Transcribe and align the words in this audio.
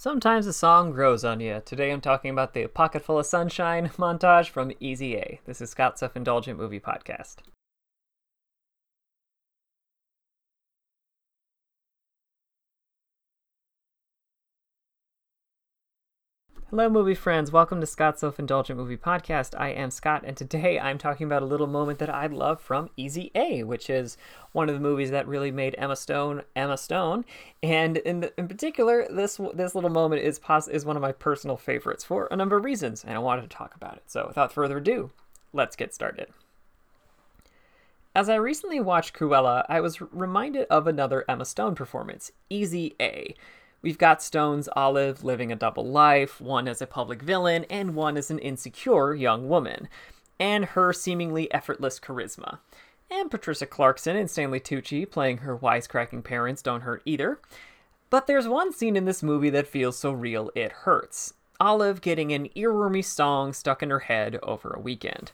Sometimes 0.00 0.46
a 0.46 0.52
song 0.52 0.92
grows 0.92 1.24
on 1.24 1.40
you. 1.40 1.60
Today 1.64 1.90
I'm 1.90 2.00
talking 2.00 2.30
about 2.30 2.54
the 2.54 2.68
Pocket 2.68 3.04
Full 3.04 3.18
of 3.18 3.26
Sunshine 3.26 3.88
montage 3.98 4.48
from 4.48 4.70
Easy 4.78 5.16
A. 5.16 5.40
This 5.44 5.60
is 5.60 5.70
Scott's 5.70 5.98
Self 5.98 6.14
Indulgent 6.14 6.56
Movie 6.56 6.78
Podcast. 6.78 7.38
Hello, 16.70 16.90
movie 16.90 17.14
friends. 17.14 17.50
Welcome 17.50 17.80
to 17.80 17.86
Scott's 17.86 18.20
Self 18.20 18.38
Indulgent 18.38 18.78
Movie 18.78 18.98
Podcast. 18.98 19.58
I 19.58 19.70
am 19.70 19.90
Scott, 19.90 20.22
and 20.26 20.36
today 20.36 20.78
I'm 20.78 20.98
talking 20.98 21.24
about 21.26 21.40
a 21.40 21.46
little 21.46 21.66
moment 21.66 21.98
that 21.98 22.10
I 22.10 22.26
love 22.26 22.60
from 22.60 22.90
Easy 22.94 23.30
A, 23.34 23.62
which 23.62 23.88
is 23.88 24.18
one 24.52 24.68
of 24.68 24.74
the 24.74 24.80
movies 24.80 25.10
that 25.10 25.26
really 25.26 25.50
made 25.50 25.74
Emma 25.78 25.96
Stone 25.96 26.42
Emma 26.54 26.76
Stone. 26.76 27.24
And 27.62 27.96
in, 27.96 28.20
the, 28.20 28.38
in 28.38 28.48
particular, 28.48 29.06
this 29.10 29.40
this 29.54 29.74
little 29.74 29.88
moment 29.88 30.20
is 30.20 30.38
pos- 30.38 30.68
is 30.68 30.84
one 30.84 30.94
of 30.94 31.00
my 31.00 31.12
personal 31.12 31.56
favorites 31.56 32.04
for 32.04 32.28
a 32.30 32.36
number 32.36 32.58
of 32.58 32.64
reasons, 32.66 33.02
and 33.02 33.14
I 33.14 33.18
wanted 33.18 33.42
to 33.42 33.48
talk 33.48 33.74
about 33.74 33.96
it. 33.96 34.02
So, 34.04 34.26
without 34.28 34.52
further 34.52 34.76
ado, 34.76 35.10
let's 35.54 35.74
get 35.74 35.94
started. 35.94 36.28
As 38.14 38.28
I 38.28 38.34
recently 38.34 38.78
watched 38.78 39.14
Cruella, 39.14 39.64
I 39.70 39.80
was 39.80 40.02
reminded 40.02 40.66
of 40.68 40.86
another 40.86 41.24
Emma 41.30 41.46
Stone 41.46 41.76
performance, 41.76 42.30
Easy 42.50 42.94
A. 43.00 43.34
We've 43.80 43.98
got 43.98 44.22
Stone's 44.22 44.68
Olive 44.74 45.22
living 45.22 45.52
a 45.52 45.56
double 45.56 45.86
life, 45.86 46.40
one 46.40 46.66
as 46.66 46.82
a 46.82 46.86
public 46.86 47.22
villain 47.22 47.64
and 47.70 47.94
one 47.94 48.16
as 48.16 48.30
an 48.30 48.40
insecure 48.40 49.14
young 49.14 49.48
woman, 49.48 49.88
and 50.40 50.64
her 50.64 50.92
seemingly 50.92 51.52
effortless 51.52 52.00
charisma. 52.00 52.58
And 53.10 53.30
Patricia 53.30 53.66
Clarkson 53.66 54.16
and 54.16 54.30
Stanley 54.30 54.60
Tucci 54.60 55.08
playing 55.08 55.38
her 55.38 55.56
wisecracking 55.56 56.24
parents 56.24 56.60
don't 56.60 56.82
hurt 56.82 57.02
either. 57.04 57.40
But 58.10 58.26
there's 58.26 58.48
one 58.48 58.72
scene 58.72 58.96
in 58.96 59.04
this 59.04 59.22
movie 59.22 59.50
that 59.50 59.66
feels 59.66 59.98
so 59.98 60.10
real 60.12 60.50
it 60.54 60.72
hurts. 60.72 61.34
Olive 61.60 62.00
getting 62.00 62.32
an 62.32 62.48
earwormy 62.56 63.04
song 63.04 63.52
stuck 63.52 63.82
in 63.82 63.90
her 63.90 64.00
head 64.00 64.38
over 64.42 64.70
a 64.70 64.80
weekend. 64.80 65.32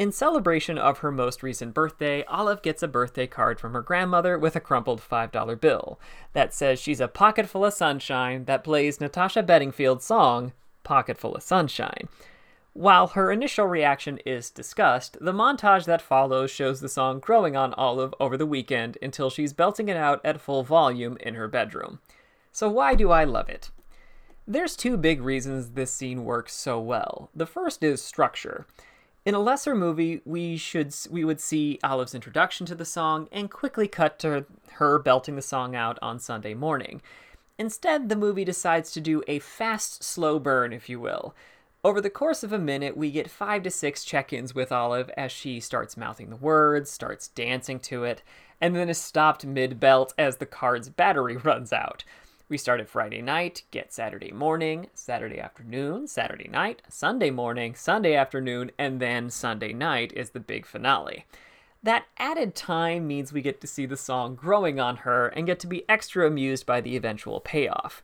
In 0.00 0.12
celebration 0.12 0.78
of 0.78 1.00
her 1.00 1.12
most 1.12 1.42
recent 1.42 1.74
birthday, 1.74 2.24
Olive 2.24 2.62
gets 2.62 2.82
a 2.82 2.88
birthday 2.88 3.26
card 3.26 3.60
from 3.60 3.74
her 3.74 3.82
grandmother 3.82 4.38
with 4.38 4.56
a 4.56 4.58
crumpled 4.60 5.02
$5 5.02 5.60
bill 5.60 6.00
that 6.32 6.54
says 6.54 6.80
she's 6.80 7.00
a 7.00 7.06
pocket 7.06 7.46
full 7.46 7.66
of 7.66 7.74
sunshine 7.74 8.46
that 8.46 8.64
plays 8.64 8.98
Natasha 8.98 9.42
Bedingfield's 9.42 10.06
song, 10.06 10.54
Pocket 10.84 11.18
Full 11.18 11.34
of 11.34 11.42
Sunshine. 11.42 12.08
While 12.72 13.08
her 13.08 13.30
initial 13.30 13.66
reaction 13.66 14.16
is 14.24 14.48
disgust, 14.48 15.18
the 15.20 15.34
montage 15.34 15.84
that 15.84 16.00
follows 16.00 16.50
shows 16.50 16.80
the 16.80 16.88
song 16.88 17.20
growing 17.20 17.54
on 17.54 17.74
Olive 17.74 18.14
over 18.18 18.38
the 18.38 18.46
weekend 18.46 18.96
until 19.02 19.28
she's 19.28 19.52
belting 19.52 19.90
it 19.90 19.98
out 19.98 20.22
at 20.24 20.40
full 20.40 20.62
volume 20.62 21.18
in 21.20 21.34
her 21.34 21.46
bedroom. 21.46 22.00
So, 22.52 22.70
why 22.70 22.94
do 22.94 23.10
I 23.10 23.24
love 23.24 23.50
it? 23.50 23.70
There's 24.46 24.76
two 24.76 24.96
big 24.96 25.20
reasons 25.20 25.72
this 25.72 25.92
scene 25.92 26.24
works 26.24 26.54
so 26.54 26.80
well. 26.80 27.28
The 27.34 27.44
first 27.44 27.84
is 27.84 28.00
structure. 28.00 28.66
In 29.26 29.34
a 29.34 29.38
lesser 29.38 29.74
movie, 29.74 30.22
we 30.24 30.56
should 30.56 30.94
we 31.10 31.24
would 31.24 31.40
see 31.40 31.78
Olive's 31.84 32.14
introduction 32.14 32.64
to 32.66 32.74
the 32.74 32.86
song 32.86 33.28
and 33.30 33.50
quickly 33.50 33.86
cut 33.86 34.18
to 34.20 34.46
her 34.72 34.98
belting 34.98 35.36
the 35.36 35.42
song 35.42 35.76
out 35.76 35.98
on 36.00 36.18
Sunday 36.18 36.54
morning. 36.54 37.02
Instead, 37.58 38.08
the 38.08 38.16
movie 38.16 38.46
decides 38.46 38.90
to 38.92 39.00
do 39.00 39.22
a 39.28 39.38
fast, 39.38 40.02
slow 40.02 40.38
burn, 40.38 40.72
if 40.72 40.88
you 40.88 40.98
will. 40.98 41.34
Over 41.84 42.00
the 42.00 42.08
course 42.08 42.42
of 42.42 42.52
a 42.52 42.58
minute, 42.58 42.96
we 42.96 43.10
get 43.10 43.30
five 43.30 43.62
to 43.64 43.70
six 43.70 44.04
check 44.04 44.32
ins 44.32 44.54
with 44.54 44.72
Olive 44.72 45.10
as 45.18 45.30
she 45.30 45.60
starts 45.60 45.98
mouthing 45.98 46.30
the 46.30 46.36
words, 46.36 46.90
starts 46.90 47.28
dancing 47.28 47.78
to 47.80 48.04
it, 48.04 48.22
and 48.58 48.74
then 48.74 48.88
is 48.88 48.98
stopped 48.98 49.44
mid 49.44 49.78
belt 49.78 50.14
as 50.16 50.38
the 50.38 50.46
card's 50.46 50.88
battery 50.88 51.36
runs 51.44 51.74
out. 51.74 52.04
We 52.50 52.58
start 52.58 52.80
at 52.80 52.88
Friday 52.88 53.22
night, 53.22 53.62
get 53.70 53.92
Saturday 53.92 54.32
morning, 54.32 54.88
Saturday 54.92 55.38
afternoon, 55.38 56.08
Saturday 56.08 56.48
night, 56.48 56.82
Sunday 56.88 57.30
morning, 57.30 57.76
Sunday 57.76 58.16
afternoon, 58.16 58.72
and 58.76 58.98
then 58.98 59.30
Sunday 59.30 59.72
night 59.72 60.12
is 60.16 60.30
the 60.30 60.40
big 60.40 60.66
finale. 60.66 61.26
That 61.80 62.06
added 62.18 62.56
time 62.56 63.06
means 63.06 63.32
we 63.32 63.40
get 63.40 63.60
to 63.60 63.68
see 63.68 63.86
the 63.86 63.96
song 63.96 64.34
growing 64.34 64.80
on 64.80 64.96
her 64.96 65.28
and 65.28 65.46
get 65.46 65.60
to 65.60 65.68
be 65.68 65.88
extra 65.88 66.26
amused 66.26 66.66
by 66.66 66.80
the 66.80 66.96
eventual 66.96 67.38
payoff. 67.38 68.02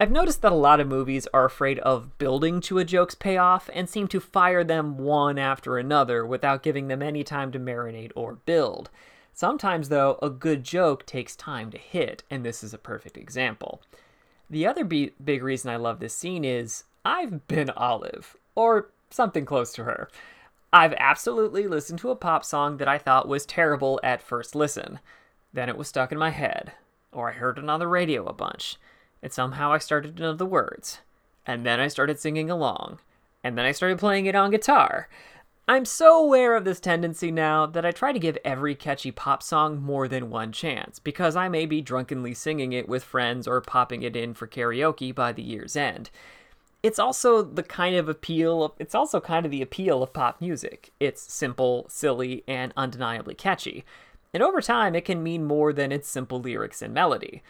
I've 0.00 0.10
noticed 0.10 0.40
that 0.40 0.52
a 0.52 0.54
lot 0.54 0.80
of 0.80 0.88
movies 0.88 1.28
are 1.34 1.44
afraid 1.44 1.78
of 1.80 2.16
building 2.16 2.62
to 2.62 2.78
a 2.78 2.86
joke's 2.86 3.14
payoff 3.14 3.68
and 3.74 3.90
seem 3.90 4.08
to 4.08 4.20
fire 4.20 4.64
them 4.64 4.96
one 4.96 5.38
after 5.38 5.76
another 5.76 6.24
without 6.24 6.62
giving 6.62 6.88
them 6.88 7.02
any 7.02 7.24
time 7.24 7.52
to 7.52 7.58
marinate 7.58 8.12
or 8.16 8.36
build. 8.46 8.88
Sometimes, 9.32 9.88
though, 9.88 10.18
a 10.22 10.30
good 10.30 10.62
joke 10.62 11.06
takes 11.06 11.34
time 11.34 11.70
to 11.70 11.78
hit, 11.78 12.22
and 12.30 12.44
this 12.44 12.62
is 12.62 12.74
a 12.74 12.78
perfect 12.78 13.16
example. 13.16 13.82
The 14.50 14.66
other 14.66 14.84
big 14.84 15.42
reason 15.42 15.70
I 15.70 15.76
love 15.76 15.98
this 16.00 16.14
scene 16.14 16.44
is 16.44 16.84
I've 17.04 17.48
been 17.48 17.70
Olive, 17.70 18.36
or 18.54 18.90
something 19.10 19.44
close 19.44 19.72
to 19.74 19.84
her. 19.84 20.08
I've 20.72 20.94
absolutely 20.98 21.66
listened 21.66 21.98
to 22.00 22.10
a 22.10 22.16
pop 22.16 22.44
song 22.44 22.76
that 22.76 22.88
I 22.88 22.98
thought 22.98 23.28
was 23.28 23.44
terrible 23.46 24.00
at 24.02 24.22
first 24.22 24.54
listen. 24.54 25.00
Then 25.52 25.68
it 25.68 25.76
was 25.76 25.88
stuck 25.88 26.12
in 26.12 26.18
my 26.18 26.30
head, 26.30 26.72
or 27.12 27.30
I 27.30 27.34
heard 27.34 27.58
it 27.58 27.68
on 27.68 27.80
the 27.80 27.88
radio 27.88 28.24
a 28.26 28.32
bunch, 28.32 28.76
and 29.22 29.32
somehow 29.32 29.72
I 29.72 29.78
started 29.78 30.16
to 30.16 30.22
know 30.22 30.34
the 30.34 30.46
words. 30.46 31.00
And 31.46 31.66
then 31.66 31.80
I 31.80 31.88
started 31.88 32.20
singing 32.20 32.50
along, 32.50 33.00
and 33.42 33.58
then 33.58 33.64
I 33.64 33.72
started 33.72 33.98
playing 33.98 34.26
it 34.26 34.34
on 34.34 34.50
guitar. 34.50 35.08
I'm 35.68 35.84
so 35.84 36.22
aware 36.22 36.56
of 36.56 36.64
this 36.64 36.80
tendency 36.80 37.30
now 37.30 37.66
that 37.66 37.86
I 37.86 37.92
try 37.92 38.12
to 38.12 38.18
give 38.18 38.36
every 38.44 38.74
catchy 38.74 39.12
pop 39.12 39.44
song 39.44 39.80
more 39.80 40.08
than 40.08 40.28
one 40.28 40.50
chance, 40.50 40.98
because 40.98 41.36
I 41.36 41.48
may 41.48 41.66
be 41.66 41.80
drunkenly 41.80 42.34
singing 42.34 42.72
it 42.72 42.88
with 42.88 43.04
friends 43.04 43.46
or 43.46 43.60
popping 43.60 44.02
it 44.02 44.16
in 44.16 44.34
for 44.34 44.48
karaoke 44.48 45.14
by 45.14 45.30
the 45.30 45.42
year's 45.42 45.76
end. 45.76 46.10
It's 46.82 46.98
also 46.98 47.42
the 47.42 47.62
kind 47.62 47.94
of 47.94 48.08
appeal 48.08 48.64
of, 48.64 48.72
it's 48.80 48.94
also 48.94 49.20
kind 49.20 49.46
of 49.46 49.52
the 49.52 49.62
appeal 49.62 50.02
of 50.02 50.12
pop 50.12 50.40
music. 50.40 50.90
It's 50.98 51.32
simple, 51.32 51.86
silly, 51.88 52.42
and 52.48 52.72
undeniably 52.76 53.36
catchy. 53.36 53.84
And 54.34 54.42
over 54.42 54.60
time 54.60 54.96
it 54.96 55.04
can 55.04 55.22
mean 55.22 55.44
more 55.44 55.72
than 55.72 55.92
its 55.92 56.08
simple 56.08 56.40
lyrics 56.40 56.82
and 56.82 56.92
melody. 56.92 57.40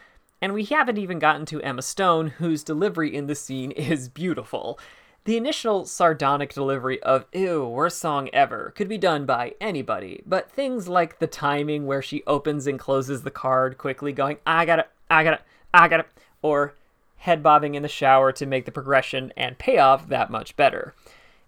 And 0.43 0.53
we 0.53 0.65
haven't 0.65 0.99
even 0.99 1.19
gotten 1.19 1.47
to 1.47 1.63
Emma 1.63 1.81
Stone, 1.81 2.29
whose 2.29 2.63
delivery 2.63 3.15
in 3.15 3.27
the 3.27 3.35
scene 3.35 3.71
is 3.73 4.11
beautiful. 4.11 4.79
The 5.25 5.37
initial 5.37 5.85
sardonic 5.85 6.53
delivery 6.53 7.01
of 7.01 7.27
ew, 7.33 7.65
worst 7.65 7.99
song 7.99 8.29
ever 8.33 8.73
could 8.75 8.89
be 8.89 8.99
done 8.99 9.25
by 9.25 9.55
anybody, 9.61 10.21
but 10.27 10.51
things 10.51 10.89
like 10.89 11.21
the 11.21 11.29
timing 11.29 11.87
where 11.87 12.03
she 12.03 12.25
opens 12.27 12.67
and 12.67 12.77
closes 12.77 13.23
the 13.23 13.31
card 13.31 13.79
quickly, 13.79 14.13
going, 14.13 14.39
I 14.45 14.65
gotta, 14.67 14.87
I 15.09 15.23
gotta, 15.23 15.39
I 15.73 15.87
gotta, 15.87 16.07
or 16.43 16.75
head 17.19 17.41
bobbing 17.41 17.77
in 17.77 17.85
the 17.85 17.89
shower 17.89 18.33
to 18.33 18.47
make 18.47 18.65
the 18.65 18.73
progression 18.73 19.33
and 19.37 19.59
payoff 19.59 20.09
that 20.09 20.29
much 20.29 20.57
better. 20.57 20.93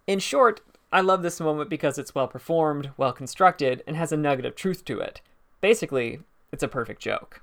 In 0.06 0.20
short, 0.20 0.60
I 0.92 1.00
love 1.00 1.22
this 1.22 1.40
moment 1.40 1.68
because 1.68 1.98
it's 1.98 2.14
well 2.14 2.28
performed, 2.28 2.90
well 2.96 3.12
constructed, 3.12 3.82
and 3.88 3.96
has 3.96 4.12
a 4.12 4.16
nugget 4.16 4.44
of 4.44 4.54
truth 4.54 4.84
to 4.84 5.00
it. 5.00 5.20
Basically, 5.60 6.20
it's 6.52 6.62
a 6.62 6.68
perfect 6.68 7.02
joke. 7.02 7.42